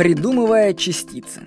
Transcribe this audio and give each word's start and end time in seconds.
Придумывая 0.00 0.72
частицы. 0.72 1.42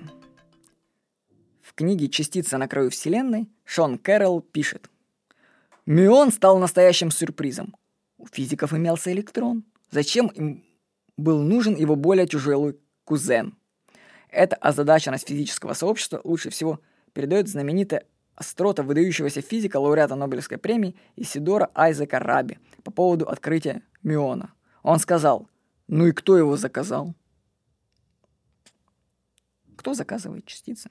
В 1.60 1.74
книге 1.74 2.06
«Частица 2.06 2.56
на 2.56 2.68
краю 2.68 2.88
Вселенной» 2.90 3.50
Шон 3.64 3.98
Кэрролл 3.98 4.42
пишет. 4.42 4.88
Мион 5.86 6.30
стал 6.30 6.60
настоящим 6.60 7.10
сюрпризом. 7.10 7.74
У 8.16 8.28
физиков 8.28 8.72
имелся 8.72 9.10
электрон. 9.10 9.64
Зачем 9.90 10.28
им 10.28 10.62
был 11.16 11.42
нужен 11.42 11.74
его 11.74 11.96
более 11.96 12.28
тяжелый 12.28 12.78
кузен? 13.02 13.58
Эта 14.30 14.54
озадаченность 14.54 15.26
физического 15.26 15.72
сообщества 15.72 16.20
лучше 16.22 16.50
всего 16.50 16.78
передает 17.12 17.48
знаменитая 17.48 18.04
острота 18.36 18.84
выдающегося 18.84 19.40
физика, 19.40 19.78
лауреата 19.78 20.14
Нобелевской 20.14 20.58
премии 20.58 20.94
Исидора 21.16 21.72
Айзека 21.74 22.20
Раби 22.20 22.58
по 22.84 22.92
поводу 22.92 23.28
открытия 23.28 23.82
миона. 24.04 24.54
Он 24.84 25.00
сказал, 25.00 25.48
ну 25.88 26.06
и 26.06 26.12
кто 26.12 26.38
его 26.38 26.56
заказал? 26.56 27.16
Кто 29.84 29.92
заказывает 29.92 30.46
частицы? 30.46 30.88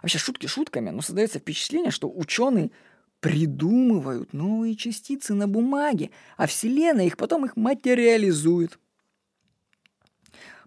Вообще 0.00 0.18
шутки 0.18 0.46
шутками, 0.46 0.90
но 0.90 1.02
создается 1.02 1.40
впечатление, 1.40 1.90
что 1.90 2.08
ученые 2.08 2.70
придумывают 3.18 4.32
новые 4.32 4.76
частицы 4.76 5.34
на 5.34 5.48
бумаге, 5.48 6.12
а 6.36 6.46
Вселенная 6.46 7.06
их 7.06 7.16
потом 7.16 7.46
их 7.46 7.56
материализует. 7.56 8.78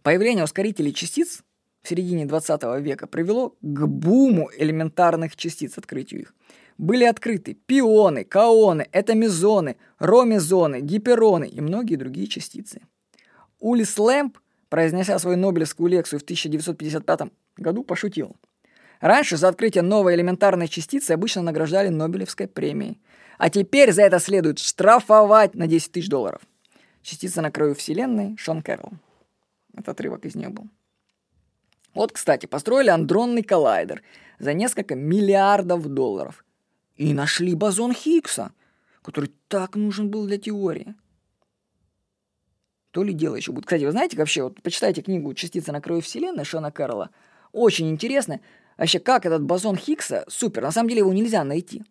Появление 0.04 0.44
ускорителей 0.44 0.92
частиц 0.92 1.44
в 1.82 1.88
середине 1.88 2.26
20 2.26 2.62
века 2.82 3.08
привело 3.08 3.56
к 3.62 3.88
буму 3.88 4.52
элементарных 4.58 5.38
частиц, 5.38 5.78
открытию 5.78 6.24
их. 6.24 6.36
Были 6.78 7.06
открыты 7.06 7.54
пионы, 7.54 8.26
каоны, 8.26 8.86
этомезоны, 8.92 9.78
ромезоны, 9.98 10.82
гипероны 10.82 11.48
и 11.48 11.62
многие 11.62 11.96
другие 11.96 12.28
частицы. 12.28 12.82
Улис 13.60 13.98
Лэмп, 13.98 14.38
произнеся 14.70 15.18
свою 15.20 15.38
Нобелевскую 15.38 15.90
лекцию 15.90 16.20
в 16.20 16.24
1955 16.24 17.32
году, 17.58 17.84
пошутил. 17.84 18.36
Раньше 19.02 19.38
за 19.38 19.48
открытие 19.48 19.82
новой 19.82 20.16
элементарной 20.16 20.68
частицы 20.68 21.12
обычно 21.12 21.42
награждали 21.42 21.90
Нобелевской 21.90 22.48
премией. 22.48 23.00
А 23.38 23.50
теперь 23.50 23.94
за 23.94 24.04
это 24.04 24.20
следует 24.20 24.60
штрафовать 24.60 25.56
на 25.56 25.68
10 25.68 25.92
тысяч 25.92 26.10
долларов. 26.10 26.42
Частица 27.02 27.42
на 27.42 27.52
краю 27.52 27.76
Вселенной 27.76 28.36
Шон 28.38 28.62
Кэрролл. 28.62 28.92
Это 29.76 29.92
отрывок 29.92 30.26
из 30.26 30.36
нее 30.36 30.50
был. 30.50 30.68
Вот, 31.94 32.12
кстати, 32.12 32.46
построили 32.46 32.90
андронный 32.90 33.44
коллайдер 33.44 34.04
за 34.38 34.54
несколько 34.54 34.96
миллиардов 34.96 35.88
долларов. 35.88 36.44
И 36.98 37.14
нашли 37.14 37.56
бозон 37.56 37.94
Хиггса, 37.94 38.52
который 39.02 39.32
так 39.48 39.76
нужен 39.76 40.10
был 40.10 40.28
для 40.28 40.38
теории. 40.38 40.94
То 42.92 43.04
ли 43.04 43.14
дело 43.14 43.36
еще 43.36 43.52
будет. 43.52 43.66
Кстати, 43.66 43.84
вы 43.84 43.92
знаете 43.92 44.18
вообще, 44.18 44.44
вот 44.44 44.62
почитайте 44.62 45.02
книгу 45.02 45.34
«Частица 45.34 45.72
на 45.72 45.82
краю 45.82 46.02
Вселенной» 46.02 46.44
Шона 46.44 46.72
Карла. 46.72 47.12
Очень 47.52 47.90
интересно. 47.90 48.40
Вообще, 48.78 49.00
как 49.00 49.26
этот 49.26 49.44
бозон 49.44 49.76
Хиггса, 49.76 50.26
супер, 50.28 50.64
на 50.64 50.72
самом 50.72 50.90
деле 50.90 51.00
его 51.00 51.14
нельзя 51.14 51.44
найти. 51.44 51.84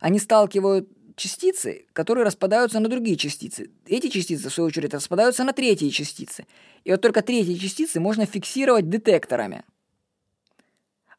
Они 0.00 0.18
сталкивают 0.18 0.88
частицы, 1.16 1.86
которые 1.92 2.24
распадаются 2.24 2.80
на 2.80 2.88
другие 2.88 3.16
частицы. 3.16 3.70
Эти 3.86 4.08
частицы, 4.08 4.48
в 4.48 4.54
свою 4.54 4.68
очередь, 4.68 4.94
распадаются 4.94 5.44
на 5.44 5.52
третьи 5.52 5.88
частицы. 5.90 6.46
И 6.84 6.90
вот 6.90 7.00
только 7.00 7.22
третьи 7.22 7.54
частицы 7.54 8.00
можно 8.00 8.24
фиксировать 8.24 8.88
детекторами. 8.88 9.64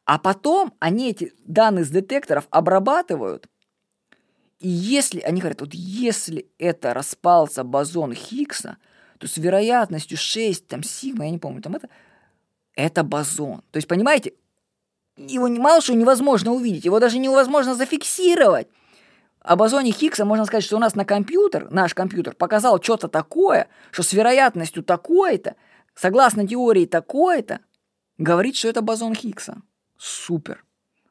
А 0.04 0.18
потом 0.18 0.74
они 0.80 1.10
эти 1.10 1.32
данные 1.46 1.84
с 1.84 1.90
детекторов 1.90 2.46
обрабатывают. 2.50 3.46
И 4.60 4.68
если, 4.68 5.20
они 5.20 5.40
говорят, 5.40 5.60
вот 5.60 5.74
если 5.74 6.46
это 6.58 6.94
распался 6.94 7.64
бозон 7.64 8.12
Хиггса, 8.12 8.76
то 9.24 9.30
с 9.30 9.38
вероятностью 9.38 10.18
6, 10.18 10.66
там, 10.66 10.82
сигма, 10.82 11.24
я 11.24 11.30
не 11.30 11.38
помню, 11.38 11.62
там 11.62 11.74
это, 11.74 11.88
это 12.74 13.02
бозон. 13.02 13.62
То 13.70 13.78
есть, 13.78 13.88
понимаете, 13.88 14.34
его 15.16 15.48
мало 15.48 15.80
что 15.80 15.94
невозможно 15.94 16.52
увидеть, 16.52 16.84
его 16.84 17.00
даже 17.00 17.18
невозможно 17.18 17.74
зафиксировать 17.74 18.68
об 19.40 19.62
озоне 19.62 19.92
Хиггса 19.92 20.24
можно 20.24 20.46
сказать, 20.46 20.64
что 20.64 20.76
у 20.76 20.80
нас 20.80 20.94
на 20.94 21.04
компьютер, 21.04 21.70
наш 21.70 21.94
компьютер, 21.94 22.34
показал 22.34 22.82
что-то 22.82 23.08
такое, 23.08 23.68
что 23.92 24.02
с 24.02 24.12
вероятностью 24.14 24.82
такой-то, 24.82 25.56
согласно 25.94 26.46
теории 26.46 26.86
такой-то, 26.86 27.60
говорит, 28.16 28.56
что 28.56 28.68
это 28.68 28.80
бозон 28.80 29.14
Хиггса. 29.14 29.60
Супер. 29.98 30.64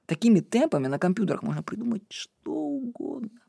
Такими 0.07 0.39
темпами 0.39 0.87
на 0.87 0.97
компьютерах 0.99 1.43
можно 1.43 1.61
придумать 1.61 2.03
что 2.09 2.53
угодно. 2.53 3.39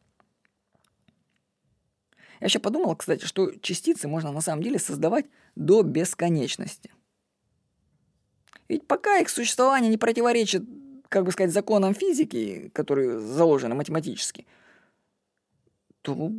Я 2.44 2.49
еще 2.49 2.59
подумал, 2.59 2.94
кстати, 2.94 3.25
что 3.25 3.53
частицы 3.62 4.06
можно 4.06 4.31
на 4.31 4.43
самом 4.43 4.62
деле 4.62 4.78
создавать 4.78 5.25
до 5.56 5.82
бесконечности. 5.82 6.93
Ведь 8.69 8.87
пока 8.87 9.16
их 9.16 9.31
существование 9.31 9.91
не 9.91 9.97
противоречит, 9.97 10.62
как 11.09 11.25
бы 11.25 11.32
сказать, 11.32 11.53
законам 11.53 11.94
физики, 11.94 12.71
которые 12.75 13.19
заложены 13.19 13.75
математически– 13.75 14.47
то 16.05 16.31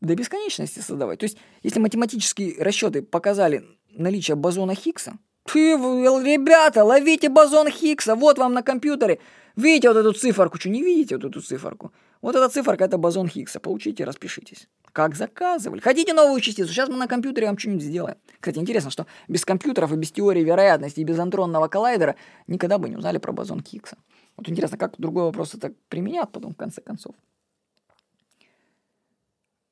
до 0.00 0.14
бесконечности 0.14 0.80
создавать. 0.80 1.18
То 1.18 1.24
есть, 1.24 1.38
если 1.62 1.80
математические 1.80 2.62
расчеты 2.62 3.02
показали 3.02 3.64
наличие 3.90 4.36
бозона 4.36 4.74
Хиггса, 4.74 5.14
ты, 5.44 5.72
ребята, 5.72 6.84
ловите 6.84 7.30
бозон 7.30 7.70
Хиггса, 7.70 8.14
вот 8.14 8.38
вам 8.38 8.52
на 8.52 8.62
компьютере. 8.62 9.18
Видите 9.58 9.88
вот 9.88 9.96
эту 9.96 10.12
циферку? 10.12 10.56
Что, 10.56 10.68
не 10.68 10.84
видите 10.84 11.16
вот 11.16 11.24
эту 11.24 11.40
циферку? 11.40 11.92
Вот 12.22 12.36
эта 12.36 12.48
циферка– 12.48 12.84
это 12.86 12.96
бозон 12.96 13.26
Хиггса. 13.26 13.58
Получите, 13.58 14.04
распишитесь. 14.04 14.68
Как 14.92 15.16
заказывали. 15.16 15.80
Хотите 15.80 16.14
новую 16.14 16.40
частицу? 16.40 16.68
Сейчас 16.68 16.88
мы 16.88 16.94
на 16.94 17.08
компьютере 17.08 17.48
вам 17.48 17.58
что-нибудь 17.58 17.82
сделаем. 17.82 18.16
Кстати, 18.38 18.58
интересно, 18.60 18.90
что 18.92 19.08
без 19.26 19.44
компьютеров 19.44 19.92
и 19.92 19.96
без 19.96 20.12
теории 20.12 20.44
вероятности 20.44 21.00
и 21.00 21.04
без 21.04 21.18
антронного 21.18 21.66
коллайдера 21.66 22.14
никогда 22.46 22.78
бы 22.78 22.88
не 22.88 22.96
узнали 22.96 23.18
про 23.18 23.32
бозон 23.32 23.60
Хиггса. 23.60 23.98
Вот 24.36 24.48
интересно, 24.48 24.78
как 24.78 24.94
другой 24.96 25.24
вопрос 25.24 25.54
это 25.54 25.74
применят 25.88 26.30
потом 26.30 26.54
в 26.54 26.56
конце 26.56 26.80
концов. 26.80 27.16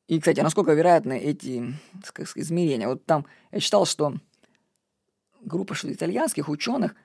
И, 0.08 0.18
кстати, 0.18 0.40
насколько 0.40 0.72
вероятны 0.72 1.16
эти 1.16 1.74
сказать, 2.04 2.32
измерения? 2.34 2.88
Вот 2.88 3.04
там 3.04 3.24
я 3.52 3.60
читал, 3.60 3.86
что 3.86 4.14
группа 5.42 5.76
что 5.76 5.92
итальянских 5.92 6.48
ученых 6.48 6.96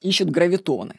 ищут 0.00 0.30
гравитоны. 0.30 0.96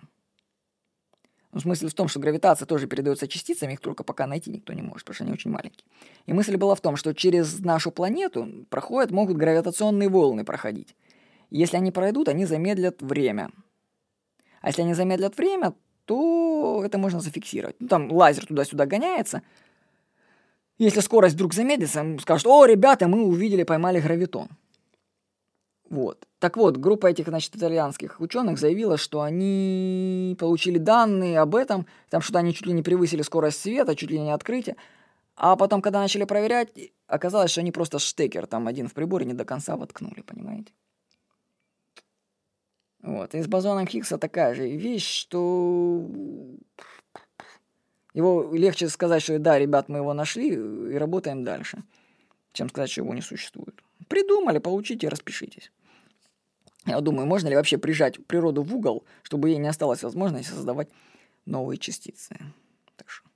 Ну, 1.52 1.60
смысл 1.60 1.88
в 1.88 1.94
том, 1.94 2.08
что 2.08 2.20
гравитация 2.20 2.66
тоже 2.66 2.88
передается 2.88 3.28
частицами, 3.28 3.74
их 3.74 3.80
только 3.80 4.04
пока 4.04 4.28
найти 4.28 4.52
никто 4.52 4.72
не 4.74 4.84
может, 4.84 5.06
потому 5.06 5.16
что 5.16 5.24
они 5.24 5.34
очень 5.34 5.50
маленькие. 5.50 5.84
И 6.28 6.34
мысль 6.34 6.58
была 6.58 6.76
в 6.76 6.82
том, 6.82 6.96
что 6.96 7.14
через 7.14 7.60
нашу 7.60 7.92
планету 7.92 8.66
проходят, 8.70 9.10
могут 9.10 9.38
гравитационные 9.38 10.10
волны 10.10 10.46
проходить. 10.46 10.96
Если 11.50 11.78
они 11.78 11.92
пройдут, 11.92 12.28
они 12.28 12.46
замедлят 12.46 13.02
время. 13.02 13.50
А 14.62 14.68
если 14.68 14.84
они 14.84 14.94
замедлят 14.94 15.38
время, 15.38 15.74
то 16.06 16.84
это 16.86 17.00
можно 17.00 17.20
зафиксировать. 17.20 17.78
Ну, 17.80 17.88
там 17.88 18.12
лазер 18.12 18.46
туда-сюда 18.46 18.86
гоняется– 18.86 19.42
если 20.80 21.02
скорость 21.02 21.36
вдруг 21.36 21.54
замедлится, 21.54 22.06
скажут, 22.22 22.48
о, 22.48 22.66
ребята, 22.66 23.10
мы 23.10 23.24
увидели, 23.24 23.64
поймали 23.64 24.00
гравитон. 24.00 24.48
Вот. 25.90 26.28
Так 26.38 26.56
вот, 26.56 26.78
группа 26.78 27.08
этих, 27.08 27.28
значит, 27.28 27.56
итальянских 27.56 28.22
ученых 28.22 28.60
заявила, 28.60 28.98
что 28.98 29.22
они 29.22 30.36
получили 30.40 30.78
данные 30.78 31.40
об 31.40 31.56
этом, 31.56 31.88
там 32.10 32.22
что-то 32.22 32.40
они 32.40 32.54
чуть 32.54 32.68
ли 32.68 32.74
не 32.74 32.84
превысили 32.84 33.24
скорость 33.24 33.60
света, 33.60 33.96
чуть 33.96 34.12
ли 34.12 34.20
не 34.20 34.32
открытие. 34.32 34.76
А 35.36 35.56
потом, 35.56 35.82
когда 35.82 36.00
начали 36.00 36.26
проверять, 36.26 36.70
оказалось, 37.08 37.52
что 37.52 37.62
они 37.62 37.72
просто 37.72 37.98
штекер 37.98 38.46
там 38.46 38.68
один 38.68 38.88
в 38.88 38.94
приборе 38.94 39.26
не 39.26 39.34
до 39.34 39.46
конца 39.46 39.76
воткнули, 39.76 40.22
понимаете? 40.22 40.72
Вот. 43.02 43.34
И 43.34 43.42
с 43.42 43.48
бозоном 43.48 43.88
Хиггса 43.88 44.18
такая 44.18 44.54
же 44.54 44.70
вещь, 44.70 45.10
что 45.10 46.06
его 48.14 48.54
легче 48.54 48.90
сказать, 48.90 49.24
что 49.24 49.40
да, 49.40 49.58
ребят, 49.58 49.90
мы 49.90 49.98
его 49.98 50.14
нашли 50.14 50.50
и 50.50 50.96
работаем 50.98 51.44
дальше, 51.44 51.82
чем 52.54 52.70
сказать, 52.70 52.92
что 52.92 53.02
его 53.02 53.14
не 53.16 53.22
существует. 53.22 53.82
Придумали, 54.08 54.60
получите, 54.60 55.08
распишитесь. 55.08 55.72
Я 56.86 57.02
думаю, 57.02 57.28
можно 57.28 57.50
ли 57.50 57.56
вообще 57.56 57.78
прижать 57.78 58.26
природу 58.26 58.64
в 58.64 58.76
угол, 58.76 59.04
чтобы 59.24 59.50
ей 59.50 59.58
не 59.58 59.68
осталось 59.68 60.04
возможности 60.04 60.52
создавать 60.52 60.90
новые 61.46 61.78
частицы. 61.78 62.38
Так 62.96 63.10
что 63.10 63.30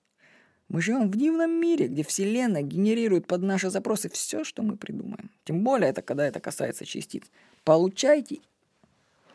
мы 0.70 0.82
живем 0.82 1.12
в 1.12 1.16
дивном 1.16 1.52
мире, 1.52 1.88
где 1.88 2.04
Вселенная 2.04 2.62
генерирует 2.62 3.28
под 3.28 3.42
наши 3.44 3.70
запросы 3.70 4.10
все, 4.10 4.44
что 4.44 4.64
мы 4.64 4.78
придумаем. 4.78 5.30
Тем 5.44 5.64
более 5.64 5.90
это 5.90 6.02
когда 6.02 6.26
это 6.26 6.40
касается 6.40 6.86
частиц. 6.86 7.24
Получайте 7.64 8.40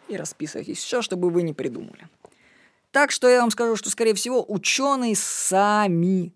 и 0.08 0.16
расписывайтесь 0.16 0.78
все, 0.78 1.02
что 1.02 1.16
бы 1.16 1.30
вы 1.30 1.42
не 1.42 1.52
придумали. 1.52 2.08
Так 2.90 3.10
что 3.10 3.28
я 3.28 3.40
вам 3.40 3.50
скажу, 3.50 3.76
что, 3.76 3.90
скорее 3.90 4.14
всего, 4.14 4.44
ученые 4.48 5.14
сами, 5.14 6.32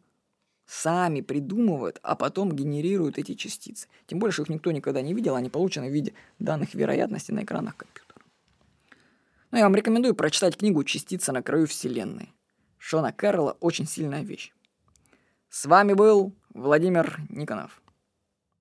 сами 0.67 1.21
придумывают, 1.21 1.99
а 2.03 2.17
потом 2.17 2.53
генерируют 2.53 3.19
эти 3.19 3.35
частицы. 3.35 3.89
Тем 4.07 4.19
более, 4.19 4.33
что 4.33 4.43
их 4.43 4.49
никто 4.49 4.73
никогда 4.73 5.03
не 5.03 5.15
видел, 5.15 5.35
они 5.35 5.51
получены 5.51 5.89
в 5.89 5.93
виде 5.93 6.15
данных 6.39 6.75
вероятности 6.75 7.33
на 7.33 7.43
экранах 7.43 7.77
компьютера. 7.77 8.21
Ну, 9.51 9.59
я 9.59 9.65
вам 9.65 9.75
рекомендую 9.75 10.15
прочитать 10.15 10.57
книгу 10.57 10.83
«Частица 10.85 11.33
на 11.33 11.43
краю 11.43 11.67
Вселенной». 11.67 12.33
Шона 12.79 13.13
Кэрролла 13.13 13.57
очень 13.61 13.87
сильная 13.87 14.23
вещь. 14.23 14.53
С 15.51 15.67
вами 15.67 15.93
был 15.93 16.35
Владимир 16.55 17.21
Никонов. 17.29 17.82